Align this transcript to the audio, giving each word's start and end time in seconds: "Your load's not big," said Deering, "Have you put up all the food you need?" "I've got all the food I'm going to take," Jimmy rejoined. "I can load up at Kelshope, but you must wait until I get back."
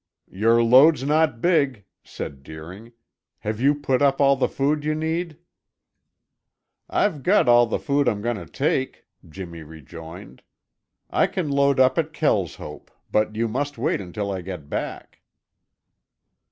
"Your 0.31 0.63
load's 0.63 1.03
not 1.03 1.41
big," 1.41 1.85
said 2.03 2.41
Deering, 2.41 2.93
"Have 3.41 3.61
you 3.61 3.75
put 3.75 4.01
up 4.01 4.19
all 4.19 4.35
the 4.35 4.47
food 4.47 4.83
you 4.83 4.95
need?" 4.95 5.37
"I've 6.89 7.21
got 7.21 7.47
all 7.47 7.67
the 7.67 7.77
food 7.77 8.09
I'm 8.09 8.23
going 8.23 8.37
to 8.37 8.47
take," 8.47 9.05
Jimmy 9.29 9.61
rejoined. 9.61 10.41
"I 11.11 11.27
can 11.27 11.51
load 11.51 11.79
up 11.79 11.99
at 11.99 12.13
Kelshope, 12.13 12.89
but 13.11 13.35
you 13.35 13.47
must 13.47 13.77
wait 13.77 14.01
until 14.01 14.31
I 14.31 14.41
get 14.41 14.71
back." 14.71 15.19